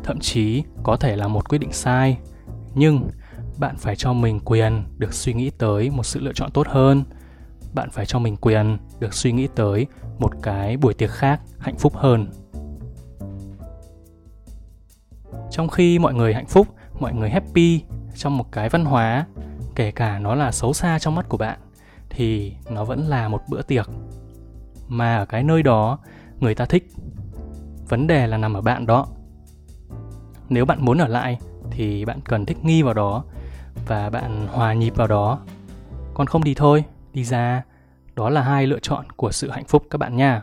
Thậm 0.04 0.18
chí 0.20 0.62
có 0.82 0.96
thể 0.96 1.16
là 1.16 1.28
một 1.28 1.48
quyết 1.48 1.58
định 1.58 1.72
sai 1.72 2.18
nhưng 2.74 3.10
bạn 3.58 3.76
phải 3.76 3.96
cho 3.96 4.12
mình 4.12 4.40
quyền 4.44 4.84
được 4.98 5.14
suy 5.14 5.32
nghĩ 5.32 5.50
tới 5.50 5.90
một 5.90 6.02
sự 6.02 6.20
lựa 6.20 6.32
chọn 6.34 6.50
tốt 6.50 6.66
hơn. 6.68 7.04
Bạn 7.74 7.90
phải 7.90 8.06
cho 8.06 8.18
mình 8.18 8.36
quyền 8.36 8.78
được 9.00 9.14
suy 9.14 9.32
nghĩ 9.32 9.48
tới 9.54 9.86
một 10.18 10.32
cái 10.42 10.76
buổi 10.76 10.94
tiệc 10.94 11.10
khác 11.10 11.40
hạnh 11.58 11.76
phúc 11.78 11.96
hơn. 11.96 12.30
Trong 15.50 15.68
khi 15.68 15.98
mọi 15.98 16.14
người 16.14 16.34
hạnh 16.34 16.46
phúc 16.46 16.68
mọi 17.00 17.14
người 17.14 17.30
happy 17.30 17.82
trong 18.14 18.38
một 18.38 18.52
cái 18.52 18.68
văn 18.68 18.84
hóa 18.84 19.26
kể 19.74 19.90
cả 19.90 20.18
nó 20.18 20.34
là 20.34 20.52
xấu 20.52 20.72
xa 20.72 20.98
trong 20.98 21.14
mắt 21.14 21.28
của 21.28 21.36
bạn 21.36 21.58
thì 22.10 22.54
nó 22.70 22.84
vẫn 22.84 23.06
là 23.06 23.28
một 23.28 23.42
bữa 23.48 23.62
tiệc 23.62 23.90
mà 24.90 25.16
ở 25.16 25.26
cái 25.26 25.42
nơi 25.42 25.62
đó 25.62 25.98
người 26.40 26.54
ta 26.54 26.64
thích. 26.64 26.88
Vấn 27.88 28.06
đề 28.06 28.26
là 28.26 28.36
nằm 28.36 28.54
ở 28.54 28.60
bạn 28.60 28.86
đó. 28.86 29.06
Nếu 30.48 30.64
bạn 30.64 30.84
muốn 30.84 30.98
ở 30.98 31.08
lại 31.08 31.38
thì 31.70 32.04
bạn 32.04 32.20
cần 32.24 32.46
thích 32.46 32.64
nghi 32.64 32.82
vào 32.82 32.94
đó 32.94 33.24
và 33.86 34.10
bạn 34.10 34.46
hòa 34.52 34.72
nhịp 34.72 34.96
vào 34.96 35.06
đó. 35.06 35.38
Còn 36.14 36.26
không 36.26 36.42
thì 36.42 36.54
thôi, 36.54 36.84
đi 37.12 37.24
ra. 37.24 37.62
Đó 38.14 38.30
là 38.30 38.42
hai 38.42 38.66
lựa 38.66 38.78
chọn 38.78 39.04
của 39.16 39.32
sự 39.32 39.50
hạnh 39.50 39.64
phúc 39.64 39.84
các 39.90 39.98
bạn 39.98 40.16
nha. 40.16 40.42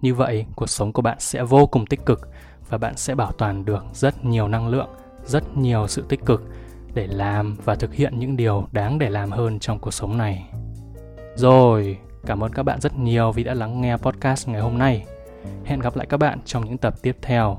Như 0.00 0.14
vậy, 0.14 0.46
cuộc 0.56 0.68
sống 0.68 0.92
của 0.92 1.02
bạn 1.02 1.16
sẽ 1.20 1.42
vô 1.42 1.66
cùng 1.66 1.86
tích 1.86 2.06
cực 2.06 2.28
và 2.68 2.78
bạn 2.78 2.96
sẽ 2.96 3.14
bảo 3.14 3.32
toàn 3.32 3.64
được 3.64 3.84
rất 3.92 4.24
nhiều 4.24 4.48
năng 4.48 4.68
lượng, 4.68 4.88
rất 5.24 5.56
nhiều 5.56 5.86
sự 5.88 6.04
tích 6.08 6.26
cực 6.26 6.42
để 6.94 7.06
làm 7.06 7.56
và 7.64 7.74
thực 7.74 7.94
hiện 7.94 8.18
những 8.18 8.36
điều 8.36 8.66
đáng 8.72 8.98
để 8.98 9.10
làm 9.10 9.30
hơn 9.30 9.58
trong 9.58 9.78
cuộc 9.78 9.90
sống 9.90 10.18
này. 10.18 10.50
Rồi 11.34 11.98
cảm 12.26 12.44
ơn 12.44 12.52
các 12.52 12.62
bạn 12.62 12.80
rất 12.80 12.98
nhiều 12.98 13.32
vì 13.32 13.44
đã 13.44 13.54
lắng 13.54 13.80
nghe 13.80 13.96
podcast 13.96 14.48
ngày 14.48 14.60
hôm 14.60 14.78
nay. 14.78 15.04
Hẹn 15.64 15.80
gặp 15.80 15.96
lại 15.96 16.06
các 16.06 16.16
bạn 16.16 16.38
trong 16.44 16.64
những 16.64 16.78
tập 16.78 16.94
tiếp 17.02 17.16
theo. 17.22 17.58